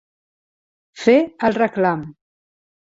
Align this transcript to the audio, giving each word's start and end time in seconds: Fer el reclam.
Fer 1.03 1.17
el 1.49 1.57
reclam. 1.61 2.05